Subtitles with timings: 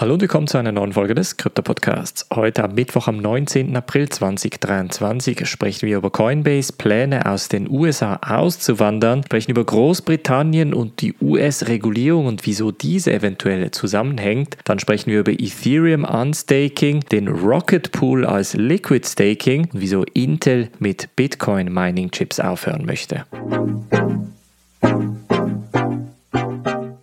[0.00, 2.24] Hallo und willkommen zu einer neuen Folge des Krypto-Podcasts.
[2.32, 3.76] Heute am Mittwoch, am 19.
[3.76, 11.02] April 2023, sprechen wir über Coinbase, Pläne aus den USA auszuwandern, sprechen über Großbritannien und
[11.02, 14.56] die US-Regulierung und wieso diese eventuell zusammenhängt.
[14.64, 20.70] Dann sprechen wir über Ethereum Unstaking, den Rocket Pool als Liquid Staking und wieso Intel
[20.78, 23.26] mit Bitcoin Mining Chips aufhören möchte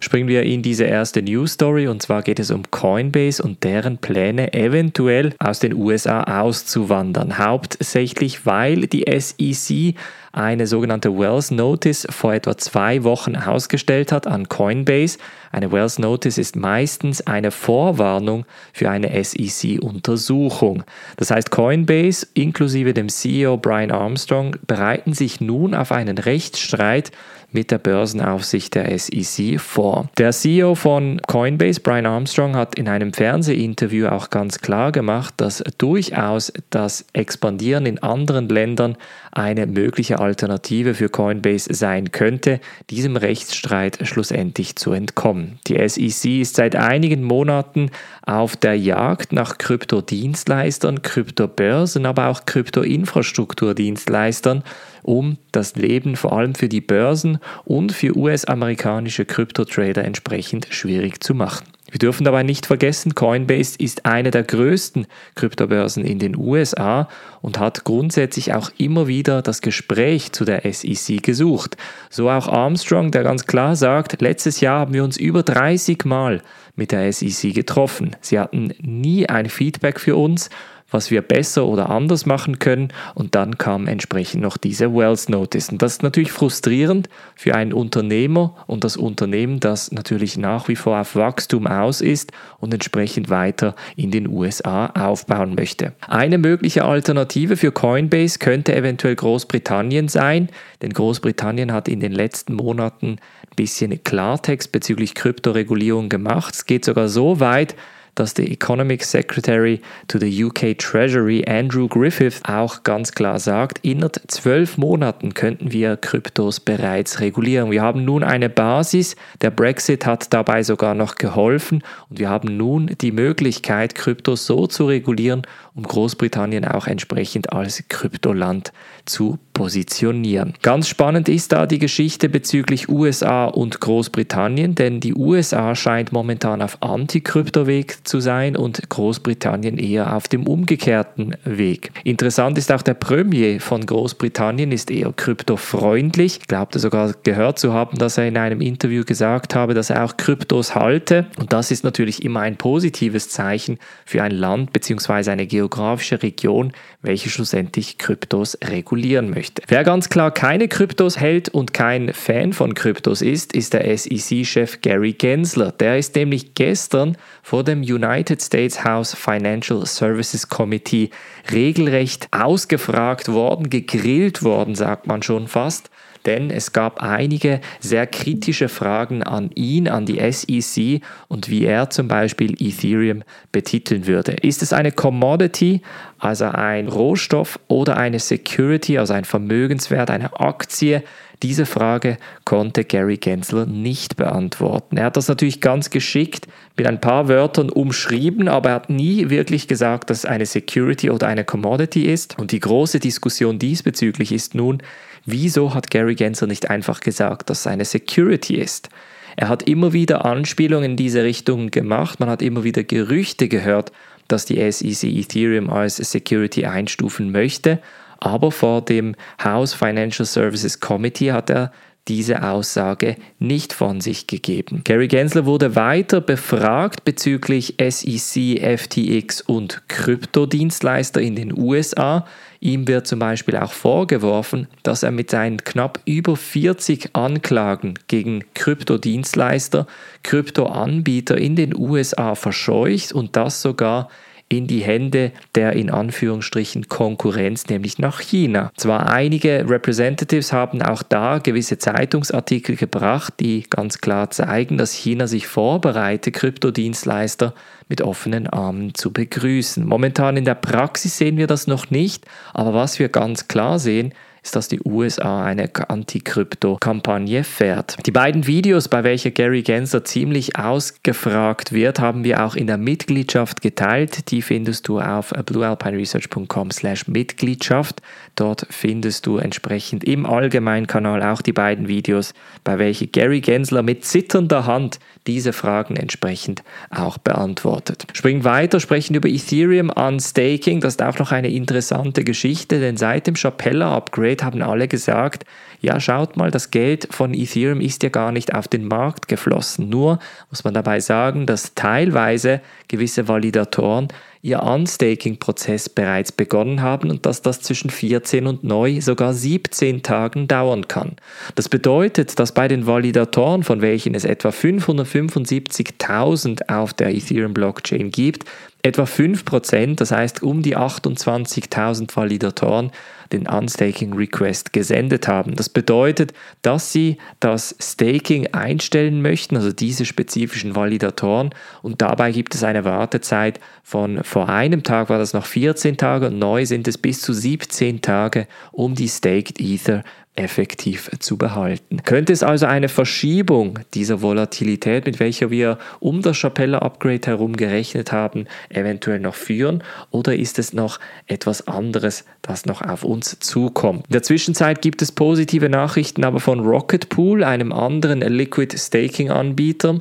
[0.08, 3.98] springen wir in diese erste News Story und zwar geht es um Coinbase und deren
[3.98, 7.38] Pläne eventuell aus den USA auszuwandern.
[7.38, 9.96] Hauptsächlich, weil die SEC
[10.32, 15.18] eine sogenannte Wells Notice vor etwa zwei Wochen ausgestellt hat an Coinbase.
[15.52, 20.84] Eine Wells Notice ist meistens eine Vorwarnung für eine SEC-Untersuchung.
[21.18, 27.12] Das heißt, Coinbase inklusive dem CEO Brian Armstrong bereiten sich nun auf einen Rechtsstreit
[27.52, 30.10] mit der Börsenaufsicht der SEC vor.
[30.18, 35.64] Der CEO von Coinbase, Brian Armstrong, hat in einem Fernsehinterview auch ganz klar gemacht, dass
[35.78, 38.98] durchaus das Expandieren in anderen Ländern
[39.32, 45.60] eine mögliche Alternative für Coinbase sein könnte, diesem Rechtsstreit schlussendlich zu entkommen.
[45.68, 47.92] Die SEC ist seit einigen Monaten
[48.26, 54.64] auf der Jagd nach Kryptodienstleistern, Kryptobörsen, aber auch Kryptoinfrastrukturdienstleistern,
[55.04, 61.34] um das Leben vor allem für die Börsen und für US-amerikanische Kryptotrader entsprechend schwierig zu
[61.34, 61.66] machen.
[61.90, 67.08] Wir dürfen dabei nicht vergessen, Coinbase ist eine der größten Kryptobörsen in den USA
[67.42, 71.78] und hat grundsätzlich auch immer wieder das Gespräch zu der SEC gesucht.
[72.10, 76.42] So auch Armstrong, der ganz klar sagt, letztes Jahr haben wir uns über 30 Mal
[76.76, 78.16] mit der SEC getroffen.
[78.22, 80.50] Sie hatten nie ein Feedback für uns
[80.90, 82.90] was wir besser oder anders machen können.
[83.14, 85.70] Und dann kam entsprechend noch diese Wells Notice.
[85.70, 90.76] Und das ist natürlich frustrierend für einen Unternehmer und das Unternehmen, das natürlich nach wie
[90.76, 95.94] vor auf Wachstum aus ist und entsprechend weiter in den USA aufbauen möchte.
[96.08, 100.50] Eine mögliche Alternative für Coinbase könnte eventuell Großbritannien sein,
[100.82, 103.18] denn Großbritannien hat in den letzten Monaten
[103.50, 106.54] ein bisschen Klartext bezüglich Kryptoregulierung gemacht.
[106.56, 107.76] Es geht sogar so weit,
[108.20, 113.98] dass der Economic Secretary to the UK Treasury Andrew Griffith auch ganz klar sagt, innerhalb
[114.28, 117.72] zwölf Monaten könnten wir Kryptos bereits regulieren.
[117.72, 122.58] Wir haben nun eine Basis, der Brexit hat dabei sogar noch geholfen und wir haben
[122.58, 125.44] nun die Möglichkeit, Kryptos so zu regulieren,
[125.76, 128.72] um Großbritannien auch entsprechend als Kryptoland
[129.06, 130.54] zu positionieren.
[130.62, 136.62] Ganz spannend ist da die Geschichte bezüglich USA und Großbritannien, denn die USA scheint momentan
[136.62, 141.92] auf Anti-Krypto-Weg zu sein und Großbritannien eher auf dem umgekehrten Weg.
[142.04, 146.40] Interessant ist auch der Premier von Großbritannien ist eher kryptofreundlich.
[146.42, 150.04] Ich glaubte sogar gehört zu haben, dass er in einem Interview gesagt habe, dass er
[150.04, 155.32] auch Kryptos halte und das ist natürlich immer ein positives Zeichen für ein Land bzw.
[155.32, 159.62] eine geografische Region, welche schlussendlich Kryptos regulieren möchte.
[159.68, 164.82] Wer ganz klar keine Kryptos hält und kein Fan von Kryptos ist, ist der SEC-Chef
[164.82, 165.72] Gary Gensler.
[165.72, 171.10] Der ist nämlich gestern vor dem United States House Financial Services Committee
[171.52, 175.90] regelrecht ausgefragt worden, gegrillt worden, sagt man schon fast
[176.28, 181.90] denn es gab einige sehr kritische Fragen an ihn, an die SEC und wie er
[181.90, 184.34] zum Beispiel Ethereum betiteln würde.
[184.34, 185.82] Ist es eine Commodity,
[186.20, 191.02] also ein Rohstoff oder eine Security, also ein Vermögenswert, eine Aktie?
[191.44, 194.98] Diese Frage konnte Gary Gensler nicht beantworten.
[194.98, 199.30] Er hat das natürlich ganz geschickt mit ein paar Wörtern umschrieben, aber er hat nie
[199.30, 202.40] wirklich gesagt, dass es eine Security oder eine Commodity ist.
[202.40, 204.82] Und die große Diskussion diesbezüglich ist nun,
[205.26, 208.90] wieso hat Gary Gensler nicht einfach gesagt, dass es eine Security ist?
[209.36, 213.92] Er hat immer wieder Anspielungen in diese Richtung gemacht, man hat immer wieder Gerüchte gehört,
[214.28, 217.80] dass die SEC Ethereum als Security einstufen möchte,
[218.20, 221.72] aber vor dem House Financial Services Committee hat er
[222.08, 224.82] diese Aussage nicht von sich gegeben.
[224.84, 232.26] Gary Gensler wurde weiter befragt bezüglich SEC, FTX und Kryptodienstleister in den USA.
[232.60, 238.44] Ihm wird zum Beispiel auch vorgeworfen, dass er mit seinen knapp über 40 Anklagen gegen
[238.54, 239.86] Kryptodienstleister,
[240.24, 244.10] Kryptoanbieter in den USA verscheucht und das sogar
[244.50, 248.72] in die Hände der in Anführungsstrichen Konkurrenz, nämlich nach China.
[248.78, 255.28] Zwar einige Representatives haben auch da gewisse Zeitungsartikel gebracht, die ganz klar zeigen, dass China
[255.28, 257.54] sich vorbereitet, Kryptodienstleister
[257.90, 259.86] mit offenen Armen zu begrüßen.
[259.86, 264.14] Momentan in der Praxis sehen wir das noch nicht, aber was wir ganz klar sehen,
[264.48, 267.98] ist, dass die USA eine Anti-Krypto-Kampagne fährt.
[268.06, 272.78] Die beiden Videos, bei welcher Gary Gensler ziemlich ausgefragt wird, haben wir auch in der
[272.78, 274.32] Mitgliedschaft geteilt.
[274.32, 278.02] Die findest du auf bluealpineresearch.com slash Mitgliedschaft.
[278.36, 282.34] Dort findest du entsprechend im Allgemeinkanal auch die beiden Videos,
[282.64, 288.08] bei welchen Gary Gensler mit zitternder Hand diese Fragen entsprechend auch beantwortet.
[288.14, 290.80] Springen weiter, sprechen über Ethereum Unstaking.
[290.80, 295.46] Das ist auch noch eine interessante Geschichte, denn seit dem Chapella-Upgrade haben alle gesagt,
[295.80, 299.90] ja, schaut mal, das Geld von Ethereum ist ja gar nicht auf den Markt geflossen.
[299.90, 300.20] Nur
[300.50, 304.08] muss man dabei sagen, dass teilweise gewisse Validatoren
[304.48, 310.48] ihr Unstaking-Prozess bereits begonnen haben und dass das zwischen 14 und neu sogar 17 Tagen
[310.48, 311.18] dauern kann.
[311.56, 318.46] Das bedeutet, dass bei den Validatoren, von welchen es etwa 575.000 auf der Ethereum-Blockchain gibt,
[318.84, 322.92] etwa 5%, das heißt um die 28.000 Validatoren,
[323.32, 325.56] den Unstaking Request gesendet haben.
[325.56, 331.50] Das bedeutet, dass sie das Staking einstellen möchten, also diese spezifischen Validatoren,
[331.82, 336.28] und dabei gibt es eine Wartezeit von vor einem Tag war das noch 14 Tage
[336.28, 340.04] und neu sind es bis zu 17 Tage, um die Staked Ether
[340.36, 342.04] effektiv zu behalten.
[342.04, 347.58] Könnte es also eine Verschiebung dieser Volatilität, mit welcher wir um das Chapella Upgrade herum
[347.58, 353.40] gerechnet haben, eventuell noch führen oder ist es noch etwas anderes, das noch auf uns
[353.40, 354.06] zukommt?
[354.06, 359.32] In der Zwischenzeit gibt es positive Nachrichten aber von Rocket Pool, einem anderen Liquid Staking
[359.32, 360.00] Anbieter,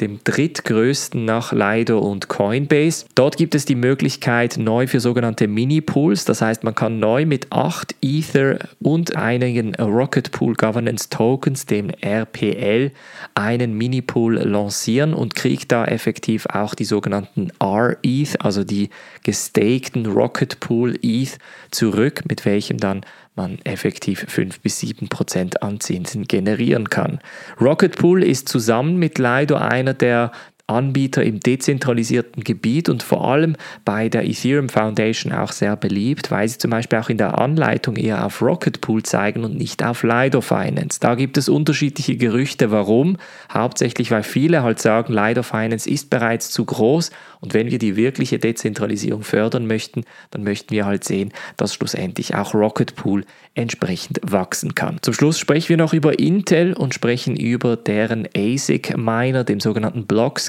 [0.00, 3.06] dem drittgrößten nach Lido und Coinbase.
[3.14, 7.52] Dort gibt es die Möglichkeit neu für sogenannte Mini-Pools, das heißt man kann neu mit
[7.52, 12.92] 8 Ether und einigen Rocket Pool Governance Tokens, dem RPL,
[13.34, 18.90] einen Mini-Pool lancieren und kriegt da effektiv auch die sogenannten R-ETH, also die
[19.22, 21.38] gestakten Rocket Pool ETH
[21.70, 23.02] zurück, mit welchem dann
[23.38, 27.20] man effektiv 5 bis 7 Prozent an Zinsen generieren kann.
[27.58, 30.32] Rocket Pool ist zusammen mit Lido einer der
[30.68, 36.46] Anbieter im dezentralisierten Gebiet und vor allem bei der Ethereum Foundation auch sehr beliebt, weil
[36.46, 40.02] sie zum Beispiel auch in der Anleitung eher auf Rocket Pool zeigen und nicht auf
[40.02, 41.00] Lido Finance.
[41.00, 43.16] Da gibt es unterschiedliche Gerüchte, warum.
[43.52, 47.10] Hauptsächlich, weil viele halt sagen, Lido Finance ist bereits zu groß
[47.40, 52.34] und wenn wir die wirkliche Dezentralisierung fördern möchten, dann möchten wir halt sehen, dass schlussendlich
[52.34, 53.24] auch Rocket Pool
[53.54, 54.98] entsprechend wachsen kann.
[55.02, 60.06] Zum Schluss sprechen wir noch über Intel und sprechen über deren ASIC Miner, dem sogenannten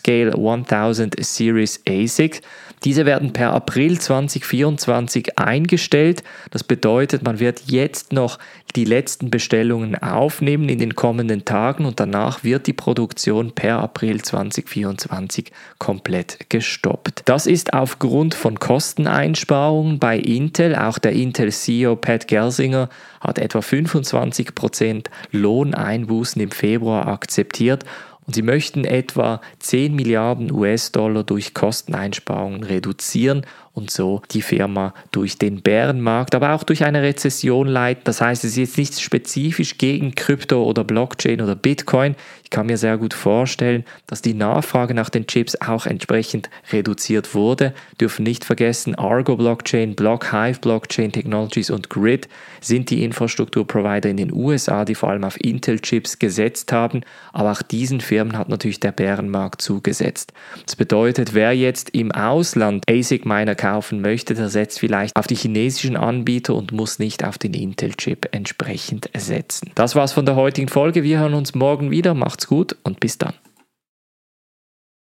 [0.10, 2.42] Blockscale 1000 Series ASIC.
[2.84, 6.24] Diese werden per April 2024 eingestellt.
[6.50, 8.40] Das bedeutet, man wird jetzt noch
[8.76, 14.22] die letzten Bestellungen aufnehmen in den kommenden Tagen und danach wird die Produktion per April
[14.22, 17.24] 2024 komplett gestoppt.
[17.26, 20.76] Das ist aufgrund von Kosteneinsparungen bei Intel.
[20.76, 22.90] Auch der Intel-CEO Pat Gelsinger
[23.20, 27.84] hat etwa 25% Lohneinbußen im Februar akzeptiert
[28.30, 33.44] und sie möchten etwa 10 Milliarden US-Dollar durch Kosteneinsparungen reduzieren
[33.80, 38.04] und so die Firma durch den Bärenmarkt, aber auch durch eine Rezession leiten.
[38.04, 42.16] Das heißt, es ist jetzt nicht spezifisch gegen Krypto oder Blockchain oder Bitcoin.
[42.44, 47.36] Ich kann mir sehr gut vorstellen, dass die Nachfrage nach den Chips auch entsprechend reduziert
[47.36, 47.74] wurde.
[48.02, 52.28] Dürfen nicht vergessen, Argo Blockchain, Blockhive Blockchain Technologies und Grid
[52.60, 57.02] sind die Infrastrukturprovider in den USA, die vor allem auf Intel-Chips gesetzt haben.
[57.32, 60.34] Aber auch diesen Firmen hat natürlich der Bärenmarkt zugesetzt.
[60.66, 65.96] Das bedeutet, wer jetzt im Ausland ASIC-Miner kaufen möchte, der setzt vielleicht auf die chinesischen
[65.96, 69.72] Anbieter und muss nicht auf den Intel-Chip entsprechend setzen.
[69.76, 71.04] Das war's von der heutigen Folge.
[71.04, 72.14] Wir hören uns morgen wieder.
[72.14, 73.34] Macht's gut und bis dann.